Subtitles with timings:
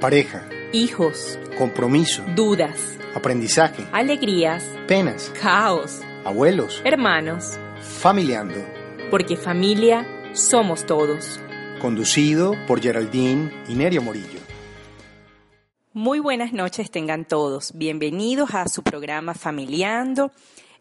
[0.00, 8.64] Pareja, hijos, compromiso, dudas, aprendizaje, alegrías, penas, caos, abuelos, hermanos, familiando.
[9.10, 11.38] porque familia somos todos.
[11.82, 14.40] Conducido por Geraldine y Nerio Morillo.
[15.92, 17.72] Muy buenas noches tengan todos.
[17.74, 20.30] Bienvenidos a su programa Familiando,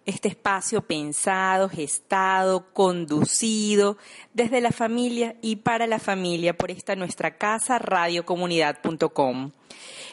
[0.10, 3.98] este espacio pensado, gestado, conducido
[4.34, 9.52] desde la familia y para la familia por esta nuestra casa radiocomunidad.com.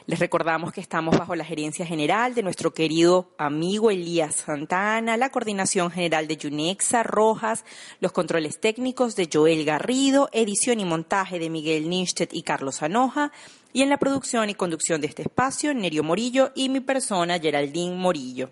[0.06, 5.30] Les recordamos que estamos bajo la gerencia general de nuestro querido amigo Elías Santana, la
[5.30, 7.64] coordinación general de Yunexa Rojas,
[7.98, 13.32] los controles técnicos de Joel Garrido, edición y montaje de Miguel Ninstedt y Carlos Anoja,
[13.72, 17.96] y en la producción y conducción de este espacio, Nerio Morillo y mi persona, Geraldine
[17.96, 18.50] Morillo.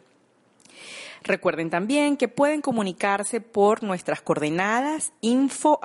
[1.25, 5.81] Recuerden también que pueden comunicarse por nuestras coordenadas info.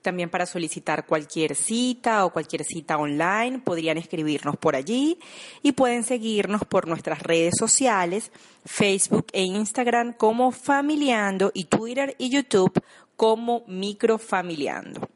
[0.00, 5.18] También para solicitar cualquier cita o cualquier cita online podrían escribirnos por allí
[5.62, 8.30] y pueden seguirnos por nuestras redes sociales,
[8.64, 12.80] Facebook e Instagram como Familiando y Twitter y YouTube
[13.16, 15.08] como Microfamiliando.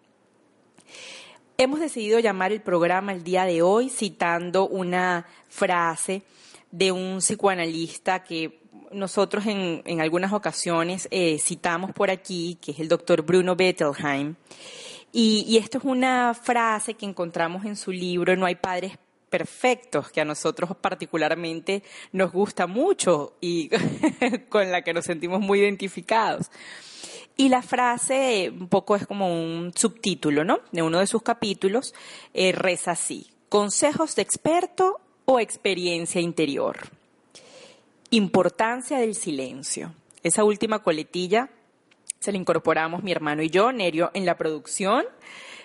[1.58, 6.22] Hemos decidido llamar el programa el día de hoy citando una frase
[6.70, 12.80] de un psicoanalista que nosotros en, en algunas ocasiones eh, citamos por aquí, que es
[12.80, 14.34] el doctor Bruno Bettelheim.
[15.12, 20.10] Y, y esto es una frase que encontramos en su libro No hay padres perfectos,
[20.10, 23.70] que a nosotros particularmente nos gusta mucho y
[24.48, 26.50] con la que nos sentimos muy identificados.
[27.36, 30.60] Y la frase un poco es como un subtítulo, ¿no?
[30.72, 31.94] De uno de sus capítulos,
[32.34, 35.00] eh, reza así, consejos de experto
[35.30, 36.78] o experiencia interior.
[38.08, 39.92] Importancia del silencio.
[40.22, 41.50] Esa última coletilla
[42.18, 45.04] se la incorporamos mi hermano y yo, Nerio, en la producción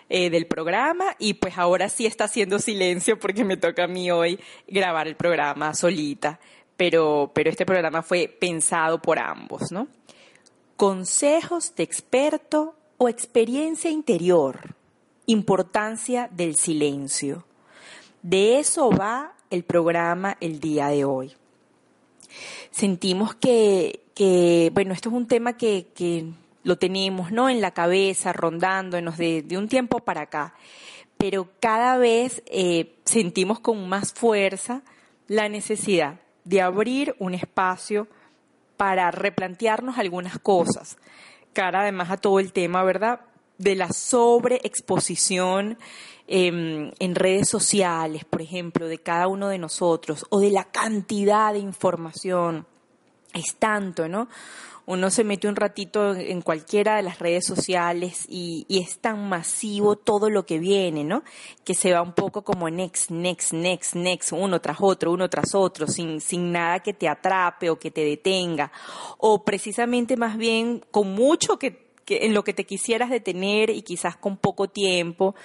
[0.09, 4.11] eh, del programa y pues ahora sí está haciendo silencio porque me toca a mí
[4.11, 4.37] hoy
[4.67, 6.41] grabar el programa solita,
[6.75, 9.87] pero, pero este programa fue pensado por ambos, ¿no?
[10.75, 14.75] Consejos de experto o experiencia interior.
[15.25, 17.45] Importancia del silencio.
[18.21, 21.33] De eso va el programa el día de hoy.
[22.71, 26.33] Sentimos que, que bueno, esto es un tema que,
[26.63, 27.49] lo tenemos, ¿no?
[27.49, 30.55] En la cabeza, rondándonos de, de un tiempo para acá.
[31.17, 34.81] Pero cada vez eh, sentimos con más fuerza
[35.27, 38.07] la necesidad de abrir un espacio
[38.77, 40.97] para replantearnos algunas cosas,
[41.51, 43.19] cara además a todo el tema, ¿verdad?
[43.57, 45.77] De la sobreexposición
[46.27, 51.53] eh, en redes sociales, por ejemplo, de cada uno de nosotros, o de la cantidad
[51.53, 52.65] de información.
[53.33, 54.29] Es tanto, ¿no?
[54.85, 59.29] Uno se mete un ratito en cualquiera de las redes sociales y, y, es tan
[59.29, 61.23] masivo todo lo que viene, ¿no?
[61.63, 65.55] Que se va un poco como next, next, next, next, uno tras otro, uno tras
[65.55, 68.73] otro, sin, sin nada que te atrape o que te detenga.
[69.19, 74.15] O precisamente más bien con mucho que, en lo que te quisieras detener y quizás
[74.15, 75.35] con poco tiempo.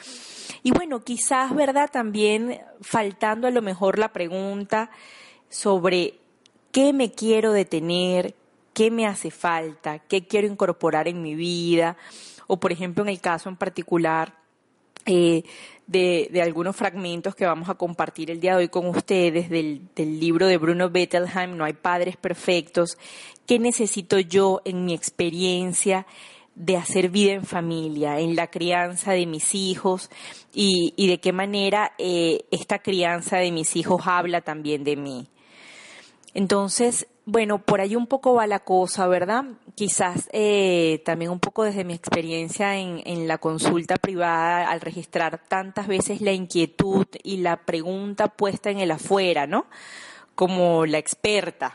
[0.63, 1.91] Y bueno, quizás, ¿verdad?
[1.93, 4.91] También faltando a lo mejor la pregunta
[5.49, 6.15] sobre
[6.73, 8.35] qué me quiero detener,
[8.75, 11.97] qué me hace falta, qué quiero incorporar en mi vida,
[12.47, 14.35] o por ejemplo en el caso en particular
[15.07, 15.43] eh,
[15.87, 19.81] de, de, algunos fragmentos que vamos a compartir el día de hoy con ustedes del,
[19.95, 22.99] del libro de Bruno Bettelheim, No hay padres perfectos,
[23.47, 26.07] qué necesito yo en mi experiencia
[26.59, 30.11] de hacer vida en familia, en la crianza de mis hijos
[30.53, 35.29] y, y de qué manera eh, esta crianza de mis hijos habla también de mí.
[36.35, 39.45] Entonces, bueno, por ahí un poco va la cosa, ¿verdad?
[39.77, 45.41] Quizás eh, también un poco desde mi experiencia en, en, la consulta privada, al registrar
[45.47, 49.67] tantas veces la inquietud y la pregunta puesta en el afuera, ¿no?
[50.35, 51.75] Como la experta,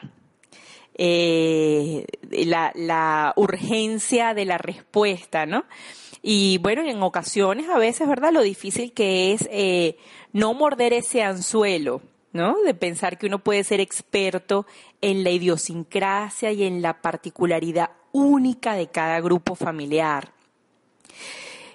[0.95, 5.65] eh, la, urgencia de la respuesta, ¿no?
[6.21, 8.31] Y bueno, en ocasiones a veces, ¿verdad?
[8.31, 9.97] Lo difícil que es eh,
[10.31, 12.01] no morder ese anzuelo,
[12.31, 12.61] ¿no?
[12.63, 14.65] De pensar que uno puede ser experto
[15.01, 20.31] en la idiosincrasia y en la particularidad única de cada grupo familiar.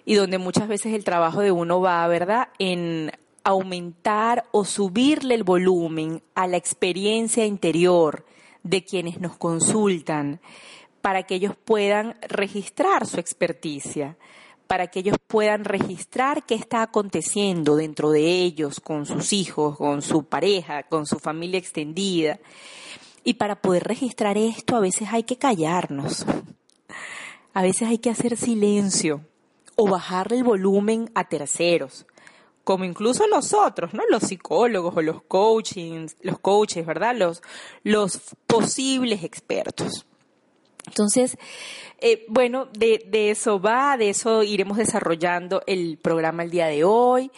[0.05, 3.13] y donde muchas veces el trabajo de uno va, ¿verdad?, en
[3.45, 8.25] aumentar o subirle el volumen a la experiencia interior
[8.63, 10.41] de quienes nos consultan
[11.01, 14.17] para que ellos puedan registrar su experticia,
[14.67, 20.03] para que ellos puedan registrar qué está aconteciendo dentro de ellos, con sus hijos, con
[20.03, 22.39] su pareja, con su familia extendida.
[23.25, 26.27] Y para poder registrar esto a veces hay que callarnos,
[27.55, 29.23] a veces hay que hacer silencio
[29.77, 32.07] o bajarle el volumen a terceros,
[32.69, 34.03] como incluso nosotros, ¿no?
[34.11, 37.17] Los psicólogos o los coachings, los coaches, ¿verdad?
[37.17, 37.41] Los,
[37.83, 40.05] los posibles expertos.
[40.89, 41.37] Entonces,
[42.01, 46.85] eh, bueno, de, de, eso va, de eso iremos desarrollando el programa el día de
[46.85, 47.31] hoy.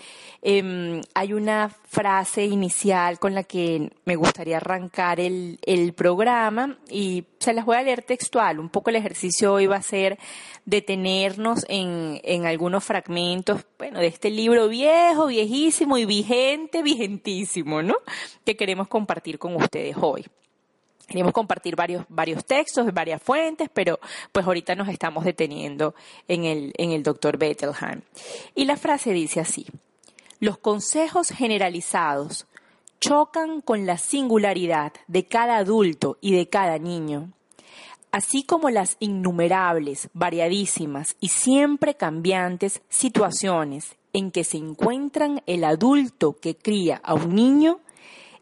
[0.42, 7.24] Eh, hay una frase inicial con la que me gustaría arrancar el, el programa y
[7.38, 8.58] se las voy a leer textual.
[8.58, 10.18] Un poco el ejercicio hoy va a ser
[10.64, 17.96] detenernos en, en algunos fragmentos, bueno, de este libro viejo, viejísimo y vigente, vigentísimo, ¿no?
[18.44, 20.26] Que queremos compartir con ustedes hoy.
[21.10, 23.98] Queremos compartir varios, varios textos varias fuentes, pero
[24.30, 25.96] pues ahorita nos estamos deteniendo
[26.28, 28.02] en el, en el doctor Bettelheim.
[28.54, 29.66] Y la frase dice así,
[30.38, 32.46] los consejos generalizados
[33.00, 37.32] chocan con la singularidad de cada adulto y de cada niño,
[38.12, 46.36] así como las innumerables, variadísimas y siempre cambiantes situaciones en que se encuentran el adulto
[46.40, 47.80] que cría a un niño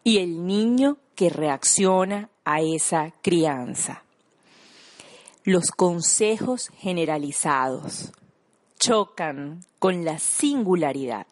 [0.05, 4.03] y el niño que reacciona a esa crianza.
[5.45, 8.11] Los consejos generalizados
[8.79, 11.27] chocan con la singularidad.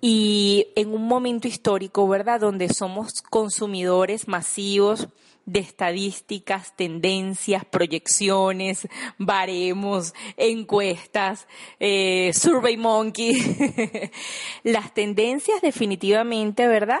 [0.00, 5.08] Y en un momento histórico, ¿verdad?, donde somos consumidores masivos
[5.46, 8.86] de estadísticas, tendencias, proyecciones,
[9.18, 11.48] baremos, encuestas,
[11.80, 13.32] eh, Survey Monkey.
[14.62, 17.00] Las tendencias definitivamente, ¿verdad?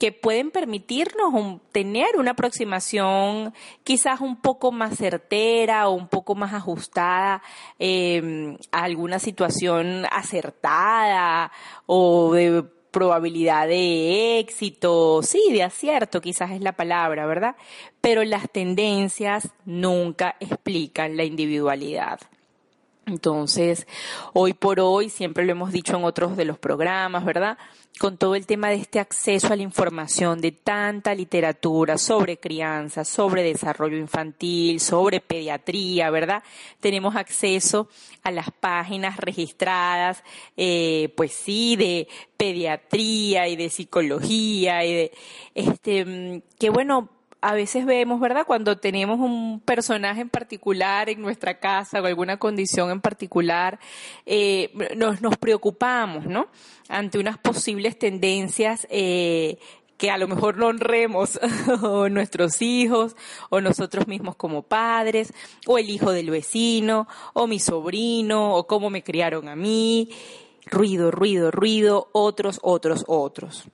[0.00, 3.52] Que pueden permitirnos tener una aproximación
[3.84, 7.42] quizás un poco más certera o un poco más ajustada
[7.78, 11.52] eh, a alguna situación acertada
[11.84, 17.54] o de probabilidad de éxito, sí, de acierto quizás es la palabra, ¿verdad?
[18.00, 22.20] Pero las tendencias nunca explican la individualidad.
[23.10, 23.88] Entonces,
[24.32, 27.58] hoy por hoy, siempre lo hemos dicho en otros de los programas, ¿verdad?
[27.98, 33.04] Con todo el tema de este acceso a la información de tanta literatura sobre crianza,
[33.04, 36.44] sobre desarrollo infantil, sobre pediatría, ¿verdad?
[36.78, 37.88] Tenemos acceso
[38.22, 40.22] a las páginas registradas,
[40.56, 45.12] eh, pues sí, de pediatría y de psicología y de,
[45.54, 47.10] este, mm, que bueno,
[47.40, 48.44] a veces vemos, ¿verdad?
[48.46, 53.78] Cuando tenemos un personaje en particular en nuestra casa o alguna condición en particular,
[54.26, 56.48] eh, nos, preocupamos, ¿no?
[56.88, 59.58] Ante unas posibles tendencias eh,
[59.96, 61.38] que a lo mejor no honremos
[61.82, 63.16] o nuestros hijos
[63.48, 65.32] o nosotros mismos como padres
[65.66, 70.10] o el hijo del vecino o mi sobrino o cómo me criaron a mí.
[70.66, 73.64] Ruido, ruido, ruido, otros, otros, otros.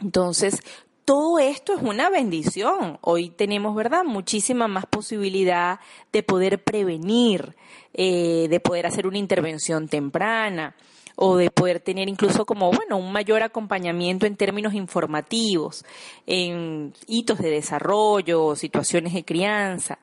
[0.00, 0.60] Entonces,
[1.04, 2.98] todo esto es una bendición.
[3.02, 5.80] Hoy tenemos, ¿verdad?, muchísima más posibilidad
[6.12, 7.56] de poder prevenir,
[7.92, 10.74] eh, de poder hacer una intervención temprana
[11.16, 15.84] o de poder tener incluso como, bueno, un mayor acompañamiento en términos informativos,
[16.26, 19.98] en hitos de desarrollo, situaciones de crianza.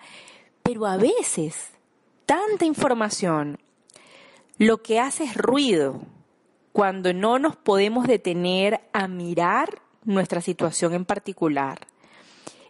[0.64, 1.72] Pero a veces,
[2.26, 3.58] tanta información,
[4.58, 6.02] lo que hace es ruido
[6.72, 11.80] cuando no nos podemos detener a mirar nuestra situación en particular.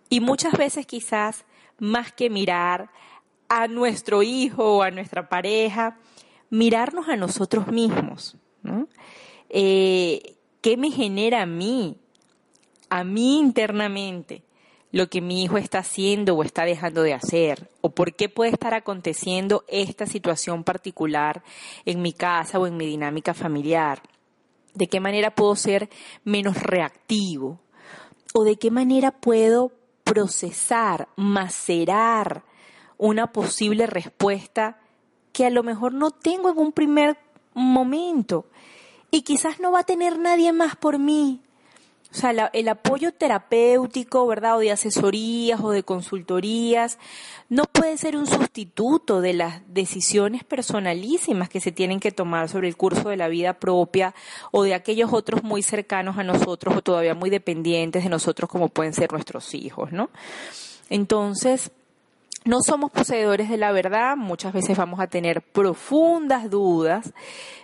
[0.09, 1.45] Y muchas veces quizás
[1.79, 2.89] más que mirar
[3.49, 5.97] a nuestro hijo o a nuestra pareja,
[6.49, 8.37] mirarnos a nosotros mismos.
[9.49, 11.97] Eh, ¿Qué me genera a mí?
[12.89, 14.43] A mí internamente
[14.91, 18.51] lo que mi hijo está haciendo o está dejando de hacer, o por qué puede
[18.51, 21.43] estar aconteciendo esta situación particular
[21.85, 24.01] en mi casa o en mi dinámica familiar
[24.73, 25.89] de qué manera puedo ser
[26.23, 27.59] menos reactivo
[28.33, 29.71] o de qué manera puedo
[30.03, 32.43] procesar, macerar
[32.97, 34.79] una posible respuesta
[35.33, 37.17] que a lo mejor no tengo en un primer
[37.53, 38.45] momento.
[39.09, 41.41] Y quizás no va a tener nadie más por mí
[42.11, 44.57] o sea, el apoyo terapéutico, ¿verdad?
[44.57, 46.99] O de asesorías o de consultorías
[47.47, 52.67] no puede ser un sustituto de las decisiones personalísimas que se tienen que tomar sobre
[52.67, 54.13] el curso de la vida propia
[54.51, 58.67] o de aquellos otros muy cercanos a nosotros o todavía muy dependientes de nosotros como
[58.67, 60.09] pueden ser nuestros hijos, ¿no?
[60.89, 61.71] Entonces,
[62.43, 67.13] No somos poseedores de la verdad, muchas veces vamos a tener profundas dudas,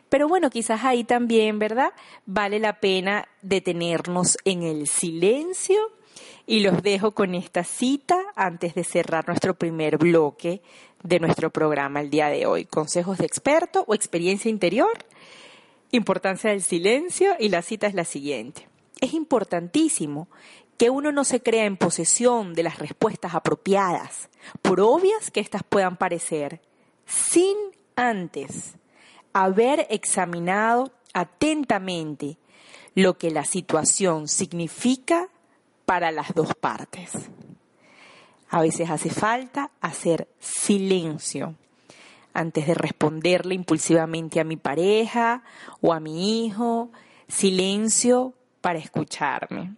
[0.09, 1.91] pero bueno, quizás ahí también, ¿verdad?
[2.25, 5.77] Vale la pena detenernos en el silencio
[6.45, 10.61] y los dejo con esta cita antes de cerrar nuestro primer bloque
[11.03, 12.65] de nuestro programa el día de hoy.
[12.65, 14.97] Consejos de experto o experiencia interior,
[15.91, 18.67] importancia del silencio y la cita es la siguiente.
[19.01, 20.29] Es importantísimo
[20.77, 24.29] que uno no se crea en posesión de las respuestas apropiadas,
[24.61, 26.61] por obvias que éstas puedan parecer,
[27.05, 27.57] sin
[27.95, 28.75] antes
[29.43, 32.37] haber examinado atentamente
[32.95, 35.29] lo que la situación significa
[35.85, 37.11] para las dos partes.
[38.49, 41.55] A veces hace falta hacer silencio
[42.33, 45.43] antes de responderle impulsivamente a mi pareja
[45.81, 46.91] o a mi hijo,
[47.27, 49.75] silencio para escucharme.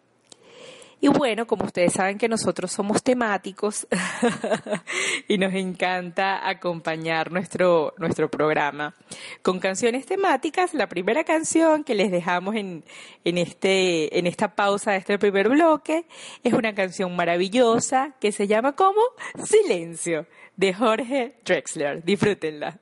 [1.01, 3.87] Y bueno, como ustedes saben que nosotros somos temáticos
[5.29, 8.93] y nos encanta acompañar nuestro, nuestro programa
[9.41, 10.73] con canciones temáticas.
[10.73, 12.83] La primera canción que les dejamos en,
[13.23, 16.05] en, este, en esta pausa de este primer bloque
[16.43, 19.01] es una canción maravillosa que se llama como
[19.45, 20.27] Silencio
[20.57, 22.03] de Jorge Drexler.
[22.03, 22.79] Disfrútenla.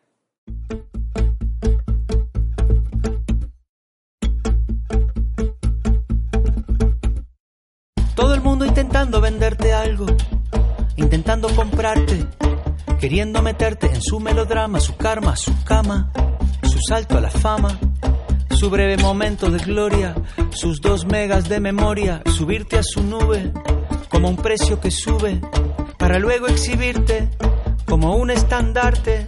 [8.65, 10.05] Intentando venderte algo,
[10.95, 12.25] intentando comprarte,
[12.99, 16.11] queriendo meterte en su melodrama, su karma, su cama,
[16.63, 17.79] su salto a la fama,
[18.49, 20.15] su breve momento de gloria,
[20.51, 23.51] sus dos megas de memoria, subirte a su nube
[24.09, 25.39] como un precio que sube,
[25.97, 27.29] para luego exhibirte
[27.85, 29.25] como un estandarte.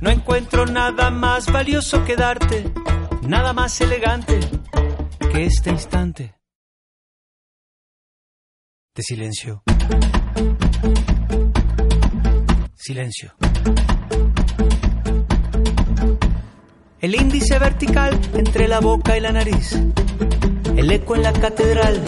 [0.00, 2.72] No encuentro nada más valioso que darte,
[3.22, 4.40] nada más elegante
[5.32, 6.39] que este instante
[8.94, 9.62] de silencio.
[12.74, 13.34] Silencio.
[17.00, 19.78] El índice vertical entre la boca y la nariz.
[20.76, 22.02] El eco en la catedral,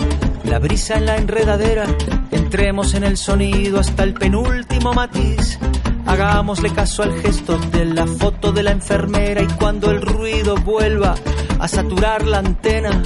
[0.44, 1.86] la brisa en la enredadera.
[2.32, 5.60] Entremos en el sonido hasta el penúltimo matiz.
[6.04, 11.14] Hagámosle caso al gesto de la foto de la enfermera y cuando el ruido vuelva
[11.60, 13.02] a saturar la antena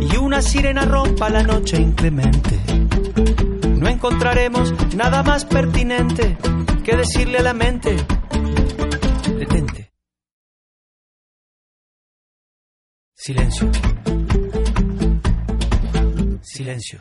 [0.00, 2.60] y una sirena rompa la noche inclemente
[3.80, 6.36] no encontraremos nada más pertinente
[6.84, 7.96] que decirle a la mente,
[9.38, 9.90] detente.
[13.14, 13.70] Silencio.
[16.42, 17.00] Silencio.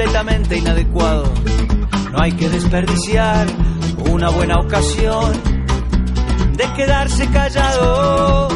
[0.00, 1.30] Completamente inadecuado.
[2.10, 3.46] No hay que desperdiciar
[4.10, 5.32] una buena ocasión
[6.56, 8.48] de quedarse callado.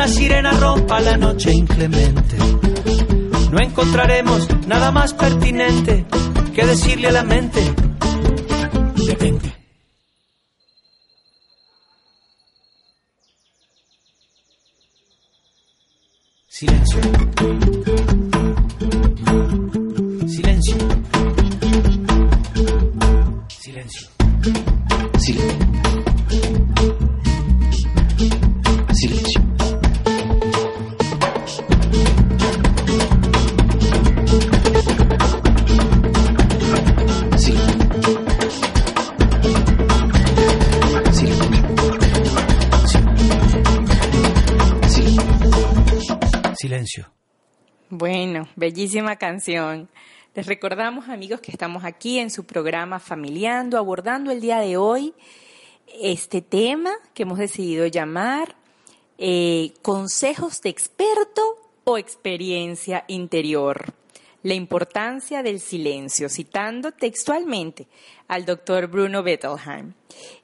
[0.00, 2.38] Una sirena rompa la noche inclemente,
[3.52, 6.06] no encontraremos nada más pertinente
[6.54, 7.60] que decirle a la mente,
[49.16, 49.88] canción.
[50.34, 55.12] Les recordamos, amigos, que estamos aquí en su programa Familiando, abordando el día de hoy
[56.00, 58.54] este tema que hemos decidido llamar
[59.18, 61.42] eh, consejos de experto
[61.84, 63.92] o experiencia interior.
[64.42, 67.88] La importancia del silencio, citando textualmente
[68.28, 69.94] al doctor Bruno Bettelheim.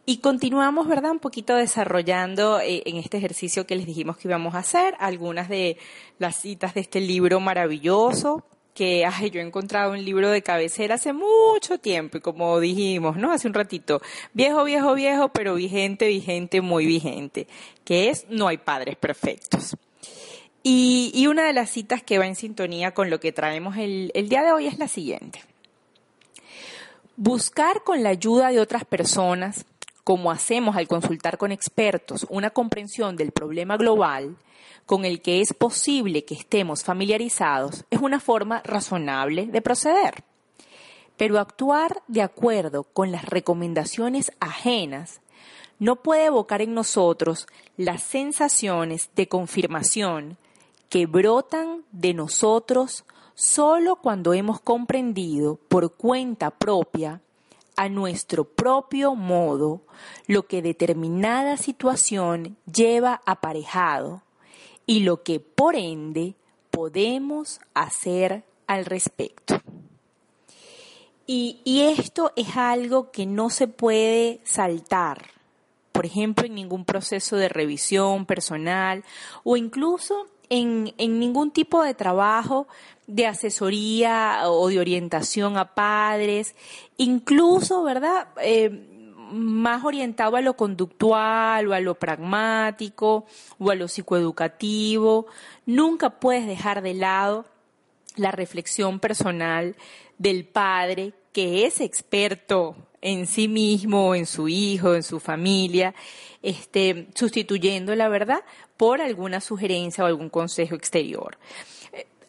[0.05, 1.13] Y continuamos, ¿verdad?
[1.13, 5.49] Un poquito desarrollando eh, en este ejercicio que les dijimos que íbamos a hacer algunas
[5.49, 5.79] de
[6.19, 8.45] las citas de este libro maravilloso
[8.77, 13.17] que ay, yo he encontrado un libro de cabecera hace mucho tiempo y como dijimos,
[13.17, 13.33] ¿no?
[13.33, 14.03] Hace un ratito,
[14.35, 17.49] viejo, viejo, viejo, pero vigente, vigente, muy vigente,
[17.85, 19.77] que es No hay padres perfectos.
[20.63, 24.11] Y, y una de las citas que va en sintonía con lo que traemos el,
[24.15, 25.41] el día de hoy es la siguiente.
[27.17, 29.65] Buscar con la ayuda de otras personas,
[30.07, 34.37] como hacemos al consultar con expertos, una comprensión del problema global,
[34.87, 40.23] con el que es posible que estemos familiarizados es una forma razonable de proceder.
[41.17, 45.23] Pero actuar de acuerdo con las recomendaciones ajenas
[45.81, 50.39] no puede evocar en nosotros las sensaciones de confirmación
[50.89, 57.23] que brotan de nosotros solo cuando hemos comprendido por cuenta propia
[57.77, 59.83] a nuestro propio modo
[60.27, 64.23] lo que determinada situación lleva aparejado
[64.87, 66.35] y lo que por ende
[66.71, 69.61] podemos hacer al respecto.
[71.29, 75.31] Y, esto es algo que no se puede saltar,
[75.91, 79.03] por ejemplo, en ningún proceso de revisión personal
[79.43, 82.69] o incluso en, ningún tipo de trabajo
[83.09, 86.55] de asesoría o de orientación a padres,
[86.97, 88.29] incluso, ¿verdad?
[88.43, 88.93] Eh,
[89.31, 93.27] más orientado a lo conductual o a lo pragmático
[93.59, 95.27] o a lo psicoeducativo.
[95.65, 97.47] Nunca puedes dejar de lado
[98.17, 99.77] la reflexión personal
[100.19, 105.95] del padre que es experto en sí mismo, en su hijo, en su familia,
[106.43, 108.41] este, sustituyendo la verdad
[108.77, 111.37] por alguna sugerencia o algún consejo exterior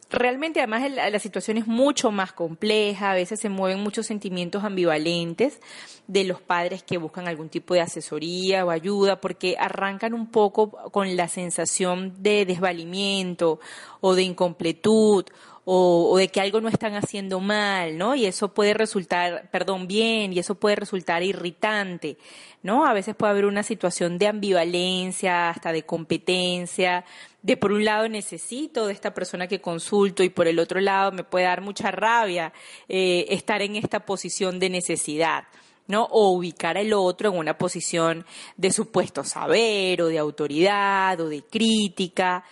[0.09, 5.59] realmente además la situación es mucho más compleja, a veces se mueven muchos sentimientos ambivalentes
[6.07, 10.71] de los padres que buscan algún tipo de asesoría o ayuda, porque arrancan un poco
[10.91, 13.59] con la sensación de desvalimiento
[13.99, 15.25] o de incompletud
[15.69, 18.15] o, de que algo no están haciendo mal, ¿no?
[18.15, 22.17] Y eso puede resultar, perdón, bien, y eso puede resultar irritante,
[22.63, 22.85] ¿no?
[22.85, 27.03] A veces puede haber una situación de ambivalencia, hasta de competencia,
[27.47, 31.13] de por un lado necesito de esta persona que consulto y por el otro lado
[31.13, 32.51] me puede dar mucha rabia
[32.89, 35.45] eh, estar en esta posición de necesidad.
[35.87, 36.03] ¿no?
[36.11, 38.25] O ubicar al otro en una posición
[38.57, 42.43] de supuesto saber o de autoridad o de crítica.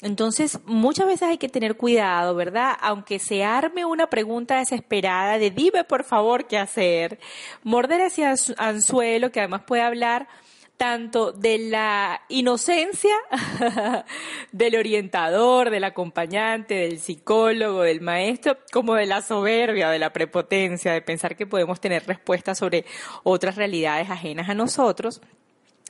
[0.00, 2.76] Entonces, muchas veces hay que tener cuidado, ¿verdad?
[2.80, 7.18] Aunque se arme una pregunta desesperada de dime por favor qué hacer,
[7.64, 10.28] morder hacia anzuelo, que además puede hablar
[10.76, 13.14] tanto de la inocencia
[14.52, 20.92] del orientador, del acompañante, del psicólogo, del maestro, como de la soberbia, de la prepotencia,
[20.92, 22.84] de pensar que podemos tener respuestas sobre
[23.22, 25.20] otras realidades ajenas a nosotros.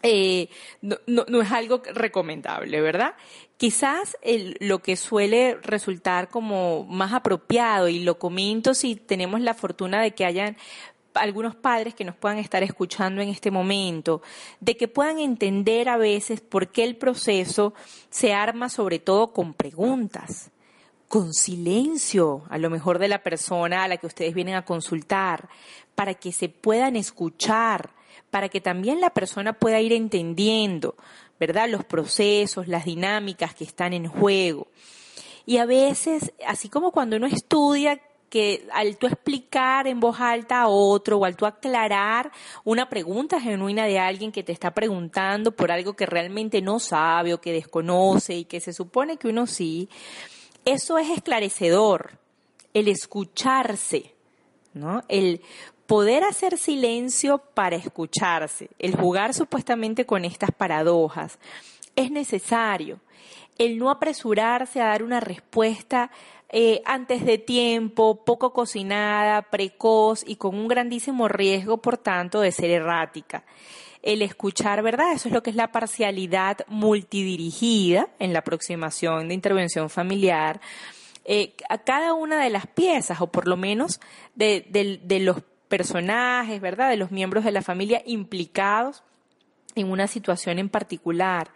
[0.06, 0.50] Eh,
[0.82, 3.14] no, no, es algo recomendable, ¿verdad?
[3.56, 4.18] Quizás
[4.60, 10.10] lo que suele resultar como más apropiado, y lo comento si tenemos la fortuna de
[10.10, 10.58] que hayan
[11.14, 14.22] algunos padres que nos puedan estar escuchando en este momento,
[14.60, 17.74] de que puedan entender a veces por qué el proceso
[18.10, 20.50] se arma sobre todo con preguntas,
[21.08, 25.48] con silencio, a lo mejor de la persona a la que ustedes vienen a consultar,
[25.94, 27.90] para que se puedan escuchar,
[28.30, 30.96] para que también la persona pueda ir entendiendo,
[31.38, 31.68] ¿verdad?
[31.68, 34.66] Los procesos, las dinámicas que están en juego.
[35.46, 38.00] Y a veces, así como cuando uno estudia,
[38.34, 42.32] que al tú explicar en voz alta a otro o al tú aclarar
[42.64, 47.32] una pregunta genuina de alguien que te está preguntando por algo que realmente no sabe
[47.32, 49.88] o que desconoce y que se supone que uno sí,
[50.64, 52.18] eso es esclarecedor,
[52.72, 54.16] el escucharse,
[54.72, 55.04] ¿no?
[55.06, 55.40] El
[55.86, 61.38] poder hacer silencio para escucharse, el jugar supuestamente con estas paradojas,
[61.94, 62.98] es necesario.
[63.58, 66.10] El no apresurarse a dar una respuesta
[66.56, 72.52] eh, antes de tiempo, poco cocinada, precoz y con un grandísimo riesgo, por tanto, de
[72.52, 73.42] ser errática.
[74.02, 75.14] El escuchar, ¿verdad?
[75.14, 80.60] Eso es lo que es la parcialidad multidirigida en la aproximación de intervención familiar.
[81.24, 83.98] Eh, a cada una de las piezas, o por lo menos
[84.36, 86.88] de, de los personajes, ¿verdad?
[86.88, 89.02] De los miembros de la familia implicados
[89.74, 91.50] en una situación en particular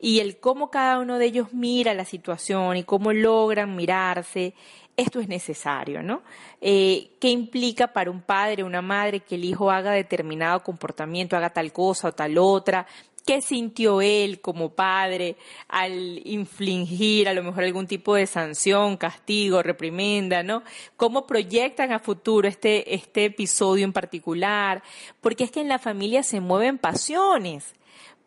[0.00, 4.54] y el cómo cada uno de ellos mira la situación y cómo logran mirarse,
[4.96, 6.22] esto es necesario, ¿no?
[6.60, 11.36] Eh, ¿Qué implica para un padre o una madre que el hijo haga determinado comportamiento,
[11.36, 12.86] haga tal cosa o tal otra?
[13.24, 15.36] qué sintió él como padre
[15.68, 20.62] al infligir a lo mejor algún tipo de sanción, castigo, reprimenda, ¿no?
[20.96, 24.82] ¿Cómo proyectan a futuro este, este episodio en particular?
[25.20, 27.74] Porque es que en la familia se mueven pasiones,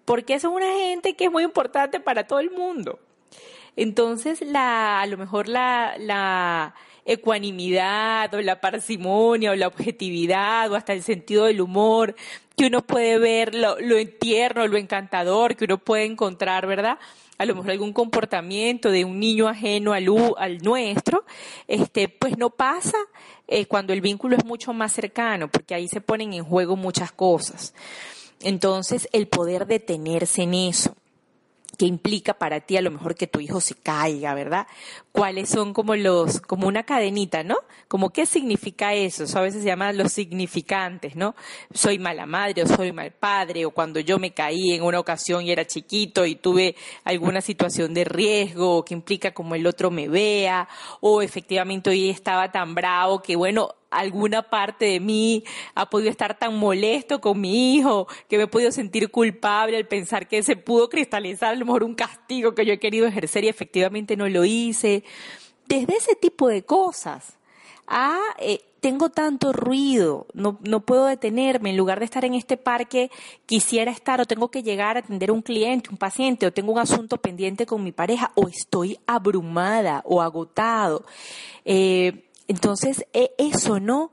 [0.05, 2.99] porque es una gente que es muy importante para todo el mundo.
[3.75, 11.03] Entonces, a lo mejor la, ecuanimidad o la parsimonia o la objetividad o hasta el
[11.03, 12.15] sentido del humor
[12.55, 16.97] que uno puede ver, lo, lo lo encantador que uno puede encontrar, ¿verdad?
[17.37, 21.25] a lo mejor algún comportamiento de un niño ajeno al, al nuestro,
[21.67, 22.97] este, pues no pasa
[23.47, 27.11] eh, cuando el vínculo es mucho más cercano, porque ahí se ponen en juego muchas
[27.11, 27.73] cosas.
[28.43, 30.95] Entonces, el poder detenerse en eso
[31.77, 34.67] que implica para ti a lo mejor que tu hijo se caiga, ¿verdad?
[35.13, 37.57] ¿Cuáles son como los, como una cadenita, ¿no?
[37.87, 41.35] Como qué significa eso, eso a veces se llama los significantes, ¿no?
[41.71, 45.45] Soy mala madre o soy mal padre, o cuando yo me caí en una ocasión
[45.45, 49.91] y era chiquito y tuve alguna situación de riesgo, o que implica como el otro
[49.91, 50.67] me vea,
[50.99, 55.43] o efectivamente hoy estaba tan bravo que bueno, alguna parte de mí
[55.75, 59.87] ha podido estar tan molesto con mi hijo, que me he podido sentir culpable al
[59.87, 63.43] pensar que se pudo cristalizar a lo mejor un castigo que yo he querido ejercer
[63.43, 65.02] y efectivamente no lo hice.
[65.67, 67.37] Desde ese tipo de cosas.
[68.39, 73.11] Eh, tengo tanto ruido, no, no puedo detenerme, en lugar de estar en este parque,
[73.45, 76.79] quisiera estar o tengo que llegar a atender un cliente, un paciente, o tengo un
[76.79, 81.05] asunto pendiente con mi pareja, o estoy abrumada o agotado.
[81.63, 84.11] Eh, entonces, e, eso, ¿no?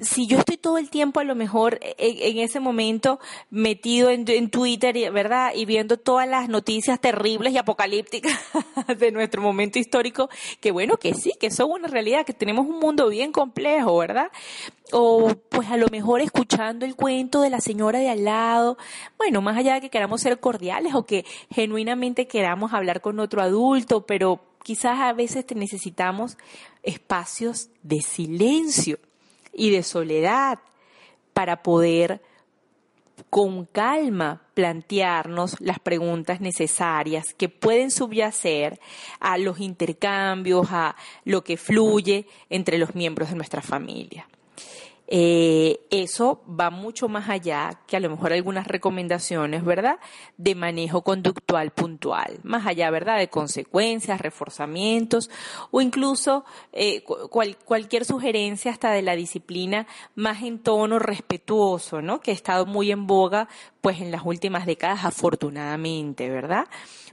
[0.00, 3.18] Si yo estoy todo el tiempo a lo mejor e, e, en, ese momento
[3.50, 5.52] metido en, Twitter, ¿verdad?
[5.54, 8.38] Y viendo todas las noticias terribles y apocalípticas
[8.98, 10.28] de nuestro momento histórico,
[10.60, 14.30] que bueno, que sí, que son una realidad, que tenemos un mundo bien complejo, ¿verdad?
[14.92, 18.76] O pues a lo mejor escuchando el cuento de la señora de al lado,
[19.16, 23.42] bueno, más allá de que queramos ser cordiales o que genuinamente queramos hablar con otro
[23.42, 26.36] adulto, pero quizás a veces necesitamos
[26.82, 28.98] espacios de silencio
[29.56, 30.58] y de soledad
[31.32, 32.20] para poder
[33.30, 38.78] con calma plantearnos las preguntas necesarias que pueden subyacer
[39.20, 44.28] a los intercambios, a lo que fluye entre los miembros de nuestra familia.
[45.08, 49.98] Eh, eso va mucho más allá que a lo mejor algunas recomendaciones, ¿verdad?
[50.36, 53.18] De manejo conductual puntual, más allá, ¿verdad?
[53.18, 55.30] De consecuencias, reforzamientos
[55.70, 57.04] o incluso eh,
[57.64, 62.20] cualquier sugerencia hasta de la disciplina más en tono respetuoso, ¿no?
[62.20, 63.48] Que ha estado muy en boga,
[63.80, 66.66] pues en las últimas décadas, afortunadamente, ¿verdad?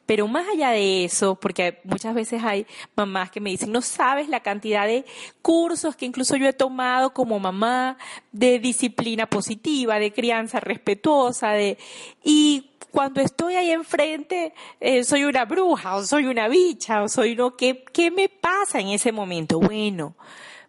[0.06, 4.28] Pero más allá de eso, porque muchas veces hay mamás que me dicen, no sabes
[4.28, 5.06] la cantidad de
[5.42, 7.98] cursos que incluso yo he tomado como mamá
[8.32, 11.78] de disciplina positiva, de crianza respetuosa, de,
[12.22, 17.36] y cuando estoy ahí enfrente, eh, soy una bruja, o soy una bicha, o soy
[17.36, 19.60] no, ¿qué, ¿qué me pasa en ese momento?
[19.60, 20.16] Bueno,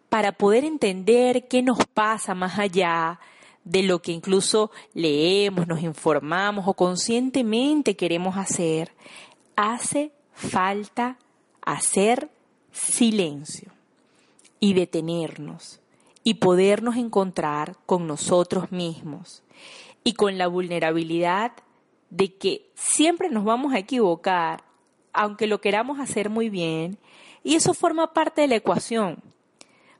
[0.08, 3.18] para poder entender qué nos pasa más allá
[3.64, 8.92] de lo que incluso leemos, nos informamos o conscientemente queremos hacer,
[9.56, 11.18] hace falta
[11.62, 12.28] hacer
[12.72, 13.72] silencio
[14.60, 15.80] y detenernos
[16.22, 19.42] y podernos encontrar con nosotros mismos
[20.02, 21.52] y con la vulnerabilidad
[22.10, 24.64] de que siempre nos vamos a equivocar,
[25.12, 26.98] aunque lo queramos hacer muy bien,
[27.42, 29.22] y eso forma parte de la ecuación.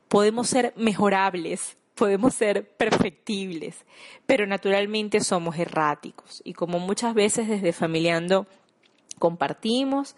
[0.07, 3.85] Podemos ser mejorables, podemos ser perfectibles,
[4.25, 6.41] pero naturalmente somos erráticos.
[6.43, 8.47] Y como muchas veces desde Familiando
[9.17, 10.15] compartimos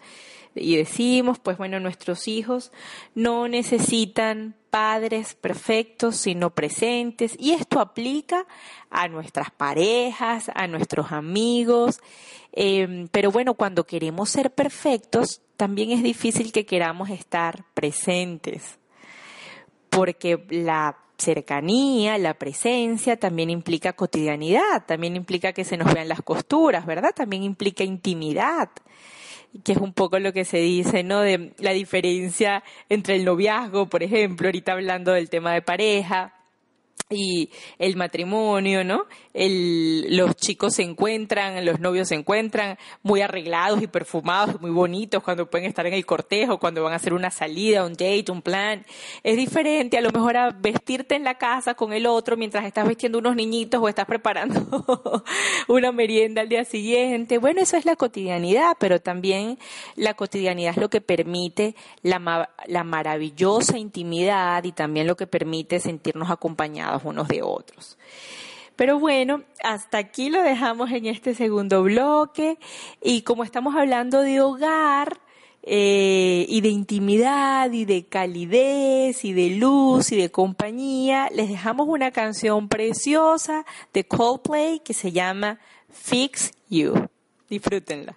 [0.54, 2.72] y decimos, pues bueno, nuestros hijos
[3.14, 7.36] no necesitan padres perfectos, sino presentes.
[7.38, 8.46] Y esto aplica
[8.90, 12.00] a nuestras parejas, a nuestros amigos.
[12.52, 18.78] Em, pero bueno, cuando queremos ser perfectos, también es difícil que queramos estar presentes.
[19.90, 26.22] Porque la cercanía, la presencia, también implica cotidianidad, también implica que se nos vean las
[26.22, 27.12] costuras, ¿verdad?
[27.14, 28.70] También implica intimidad,
[29.64, 31.20] que es un poco lo que se dice, ¿no?
[31.20, 36.37] De la diferencia entre el noviazgo, por ejemplo, ahorita hablando del tema de pareja,
[37.10, 39.06] y el matrimonio, ¿no?
[39.32, 45.22] El, los chicos se encuentran, los novios se encuentran muy arreglados y perfumados, muy bonitos
[45.22, 48.42] cuando pueden estar en el cortejo, cuando van a hacer una salida, un date, un
[48.42, 48.84] plan.
[49.22, 52.86] Es diferente a lo mejor a vestirte en la casa con el otro mientras estás
[52.86, 55.24] vestiendo unos niñitos o estás preparando
[55.68, 57.38] una merienda al día siguiente.
[57.38, 59.58] Bueno, eso es la cotidianidad, pero también
[59.96, 65.80] la cotidianidad es lo que permite la, la maravillosa intimidad y también lo que permite
[65.80, 67.98] sentirnos acompañados unos de otros.
[68.76, 72.58] Pero bueno, hasta aquí lo dejamos en este segundo bloque
[73.02, 75.18] y como estamos hablando de hogar,
[75.70, 81.88] eh, y de intimidad y de calidez y de luz y de compañía, les dejamos
[81.88, 85.58] una canción preciosa de Coldplay que se llama
[85.90, 87.08] Fix You.
[87.50, 88.16] Disfrútenla.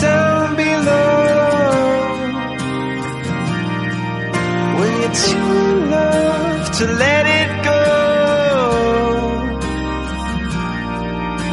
[0.00, 1.14] down below.
[4.78, 7.82] When you're too love to let it go.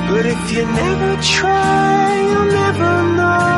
[0.10, 3.51] But if you never try, you'll never know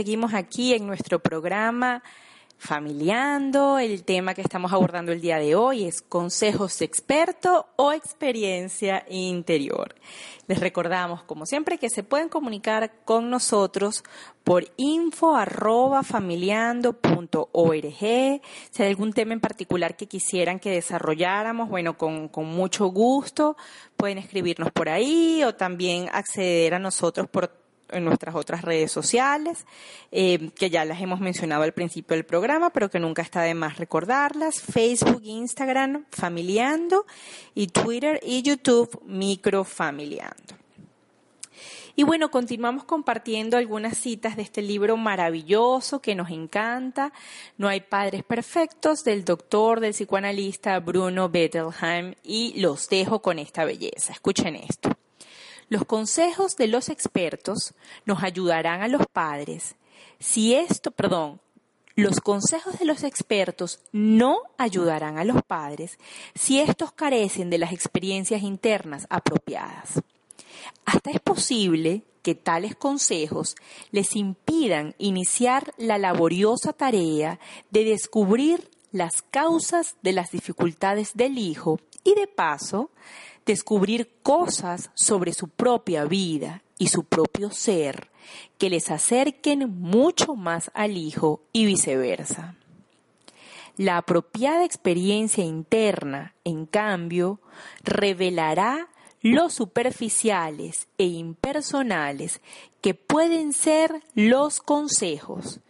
[0.00, 2.02] seguimos aquí en nuestro programa
[2.56, 3.78] Familiando.
[3.78, 9.04] El tema que estamos abordando el día de hoy es consejos de experto o experiencia
[9.10, 9.94] interior.
[10.46, 14.04] Les recordamos, como siempre, que se pueden comunicar con nosotros
[14.42, 17.94] por info arroba familiando.org.
[18.70, 23.56] Si hay algún tema en particular que quisieran que desarrolláramos, bueno, con, con mucho gusto
[23.96, 27.59] pueden escribirnos por ahí o también acceder a nosotros por
[27.92, 29.66] en nuestras otras redes sociales,
[30.12, 33.54] eh, que ya las hemos mencionado al principio del programa, pero que nunca está de
[33.54, 34.60] más recordarlas.
[34.60, 37.06] Facebook, Instagram, Familiando
[37.54, 40.60] y Twitter y YouTube, Microfamiliando.
[41.96, 47.12] Y bueno, continuamos compartiendo algunas citas de este libro maravilloso que nos encanta,
[47.58, 53.66] No hay padres perfectos, del doctor, del psicoanalista Bruno Bettelheim, y los dejo con esta
[53.66, 54.12] belleza.
[54.12, 54.96] Escuchen esto.
[55.70, 59.76] Los consejos de los expertos nos ayudarán a los padres.
[60.18, 61.40] Si esto, perdón,
[61.94, 65.98] los consejos de los expertos no ayudarán a los padres
[66.34, 70.02] si estos carecen de las experiencias internas apropiadas.
[70.86, 73.54] Hasta es posible que tales consejos
[73.92, 77.38] les impidan iniciar la laboriosa tarea
[77.70, 82.90] de descubrir las causas de las dificultades del hijo y de paso
[83.46, 88.10] descubrir cosas sobre su propia vida y su propio ser
[88.58, 92.56] que les acerquen mucho más al hijo y viceversa.
[93.76, 97.40] La apropiada experiencia interna, en cambio,
[97.82, 98.88] revelará
[99.22, 102.40] los superficiales e impersonales
[102.80, 105.60] que pueden ser los consejos,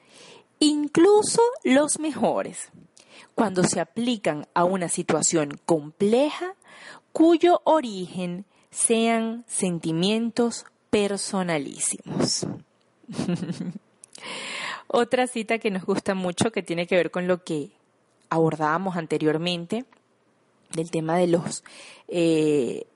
[0.59, 2.71] incluso los mejores,
[3.35, 6.55] cuando se aplican a una situación compleja
[7.13, 12.47] cuyo origen sean sentimientos personalísimos.
[14.87, 17.71] Otra cita que nos gusta mucho que tiene que ver con lo que
[18.29, 19.85] abordábamos anteriormente
[20.73, 21.65] del tema de los
[22.09, 22.87] eh,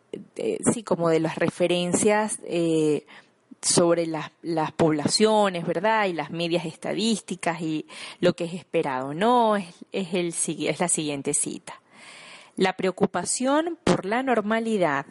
[0.72, 3.04] sí como de las referencias eh,
[3.64, 6.06] sobre las, las, poblaciones, ¿verdad?
[6.06, 7.86] Y las medias estadísticas y
[8.20, 9.14] lo que es esperado.
[9.14, 10.34] No, es, es, el,
[10.68, 11.80] es la siguiente cita.
[12.56, 15.06] La preocupación por la normalidad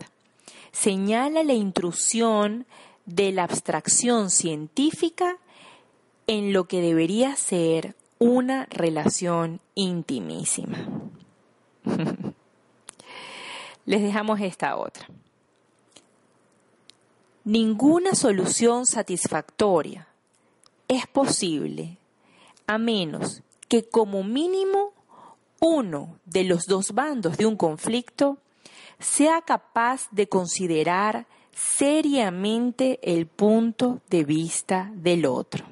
[0.72, 2.66] señala la intrusión
[3.06, 5.38] de la abstracción científica
[6.28, 10.88] en lo que debería ser una relación intimísima.
[13.86, 15.08] Les dejamos esta otra.
[17.46, 20.08] Ninguna solución satisfactoria
[20.88, 21.98] es posible
[22.68, 24.94] a menos que como mínimo
[25.60, 28.38] uno de los dos bandos de un conflicto
[28.98, 35.66] sea capaz de considerar seriamente el punto de vista del otro.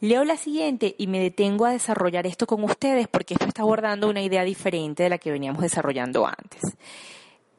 [0.00, 4.10] Leo la siguiente y me detengo a desarrollar esto con ustedes porque esto está abordando
[4.10, 6.60] una idea diferente de la que veníamos desarrollando antes.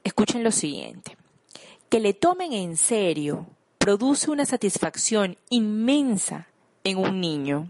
[0.04, 1.18] Escuchen lo siguiente.
[1.92, 6.48] Que le tomen en serio produce una satisfacción inmensa
[6.86, 7.70] en un niño.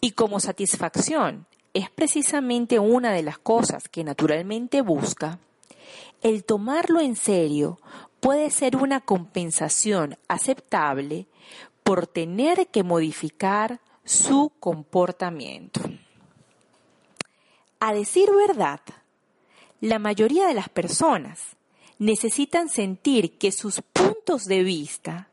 [0.00, 5.38] Y como satisfacción es precisamente una de las cosas que naturalmente busca,
[6.22, 7.78] el tomarlo en serio
[8.20, 11.26] puede ser una compensación aceptable
[11.82, 15.82] por tener que modificar su comportamiento.
[17.78, 18.80] A decir verdad,
[19.82, 21.58] la mayoría de las personas
[21.98, 25.28] necesitan sentir que sus puntos de vista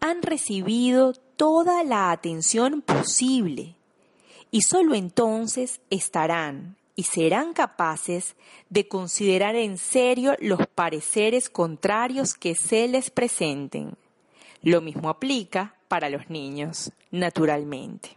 [0.00, 3.76] han recibido toda la atención posible
[4.50, 8.36] y sólo entonces estarán y serán capaces
[8.70, 13.96] de considerar en serio los pareceres contrarios que se les presenten.
[14.62, 18.16] Lo mismo aplica para los niños, naturalmente.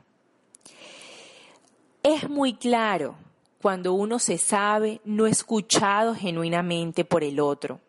[2.04, 3.18] Es muy claro
[3.62, 7.80] cuando uno se sabe no escuchado genuinamente por el otro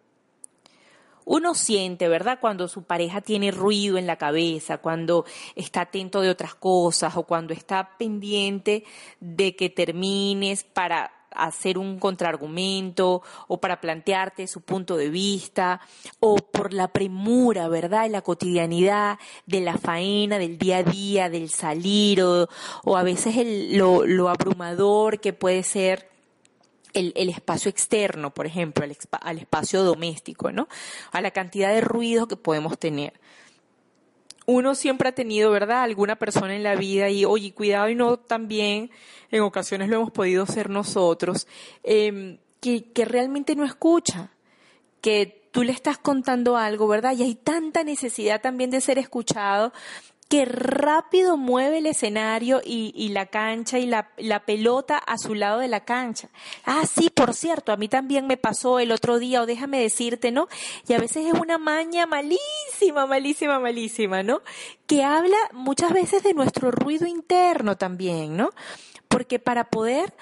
[1.30, 2.38] uno siente, ¿verdad?
[2.40, 7.22] Cuando su pareja tiene ruido en la cabeza, cuando está atento de otras cosas o
[7.22, 8.82] cuando está pendiente
[9.20, 15.80] de que termines para hacer un contraargumento o para plantearte su punto de vista
[16.18, 18.06] o por la premura, ¿verdad?
[18.06, 22.48] En la cotidianidad de la faena, del día a día, del salir o,
[22.96, 23.36] a veces
[23.76, 26.10] lo, lo abrumador que puede ser
[26.94, 28.84] el, espacio externo, por ejemplo,
[29.20, 30.68] al, espacio doméstico, ¿no?
[31.12, 33.14] A la cantidad de ruido que podemos tener.
[34.50, 38.16] Uno siempre ha tenido, ¿verdad?, alguna persona en la vida y, oye, cuidado y no
[38.16, 38.90] también,
[39.30, 41.46] en ocasiones lo hemos podido ser nosotros,
[41.82, 44.30] em, que, que realmente no escucha,
[45.00, 47.14] que tú le estás contando algo, ¿verdad?
[47.16, 49.72] Y hay tanta necesidad también de ser escuchado
[50.30, 55.58] que rápido mueve el escenario y, la cancha y la, la, pelota a su lado
[55.58, 56.28] de la cancha.
[56.64, 60.30] Ah, sí, por cierto, a mí también me pasó el otro día, o déjame decirte,
[60.30, 60.46] ¿no?
[60.86, 64.40] Y a veces es una maña malísima, malísima, malísima, ¿no?
[64.86, 68.50] Que habla muchas veces de nuestro ruido interno también, ¿no?
[69.08, 70.14] Porque para poder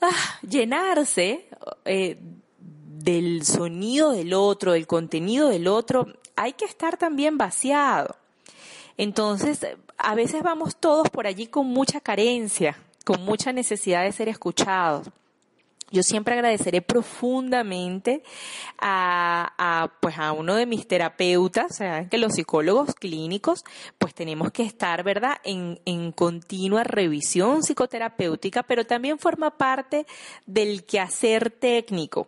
[0.00, 1.46] ah, llenarse
[1.84, 2.18] eh,
[2.58, 6.06] del sonido del otro, del contenido del otro,
[6.36, 8.16] hay que estar también vaciado.
[8.96, 9.66] Entonces,
[9.98, 15.10] a veces vamos todos por allí con mucha carencia, con mucha necesidad de ser escuchados.
[15.92, 18.24] Yo siempre agradeceré profundamente
[18.78, 23.64] a, pues a uno de mis terapeutas, sea, que los psicólogos clínicos,
[23.96, 30.06] pues tenemos que estar, ¿verdad?, en, en continua revisión psicoterapéutica, pero también forma parte
[30.44, 32.26] del quehacer técnico.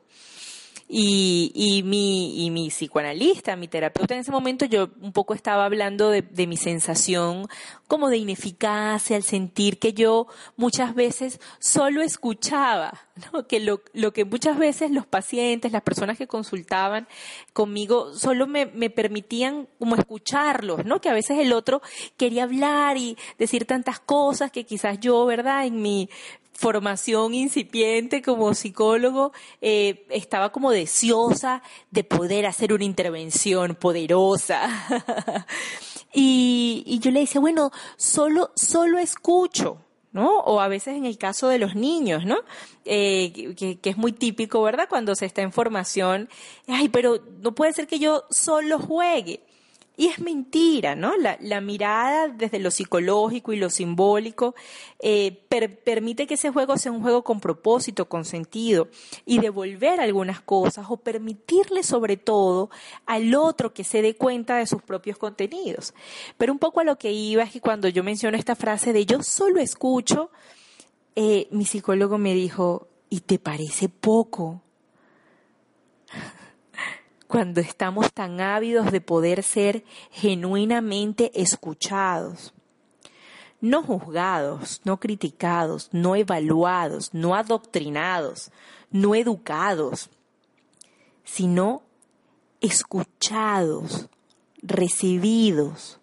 [0.89, 5.66] Y, y, mi, y mi psicoanalista, mi terapeuta en ese momento, yo un poco estaba
[5.66, 7.47] hablando de, de mi sensación
[7.89, 12.93] como de ineficacia, al sentir que yo muchas veces solo escuchaba,
[13.32, 13.47] ¿no?
[13.47, 13.82] que lo,
[14.12, 17.09] que muchas veces los pacientes, las personas que consultaban
[17.53, 21.01] conmigo, solo me, me permitían como escucharlos, ¿no?
[21.01, 21.80] que a veces el otro
[22.16, 25.66] quería hablar y decir tantas cosas que quizás yo, ¿verdad?
[25.66, 26.11] En mi
[26.59, 34.68] formación incipiente como psicólogo, eh, estaba como deseosa de poder hacer una intervención poderosa.
[36.12, 39.84] y, yo le decía, bueno, solo, solo escucho.
[40.11, 40.38] ¿no?
[40.40, 42.38] O a veces en el caso de los niños, ¿no?
[42.86, 44.88] Eh, que, que, es muy típico, ¿verdad?
[44.88, 46.28] Cuando se está en formación,
[46.66, 49.44] ay, pero no puede ser que yo solo juegue.
[49.99, 51.14] Y es mentira, ¿no?
[51.16, 54.55] La, mirada desde lo psicológico y lo simbólico
[55.01, 58.86] eh, per, permite que ese juego sea un juego con propósito, con sentido,
[59.26, 62.70] y devolver algunas cosas o permitirle sobre todo
[63.07, 65.94] al otro que se dé cuenta de sus propios contenidos.
[66.36, 69.05] Pero un poco a lo que iba es que cuando yo menciono esta frase de
[69.05, 70.30] yo solo escucho,
[71.16, 74.62] eh, mi psicólogo me dijo, ¿y te parece poco?
[77.29, 82.55] Cuando estamos tan ávidos de poder ser genuinamente escuchados,
[83.61, 88.51] no juzgados, no criticados, no evaluados, no adoctrinados,
[88.91, 90.09] no educados,
[91.22, 91.83] sino
[92.62, 94.09] escuchados,
[94.62, 96.01] recibidos.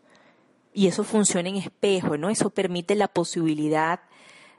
[0.74, 2.30] Y eso funciona en espejo, ¿no?
[2.30, 4.02] Eso permite la posibilidad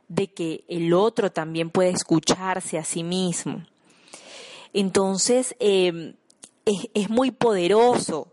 [0.09, 3.64] de que el otro también pueda escucharse a sí mismo.
[4.73, 6.14] Entonces, eh,
[6.67, 8.29] es, es muy poderoso